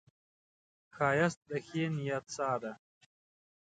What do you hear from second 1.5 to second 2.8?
ښې نیت ساه ده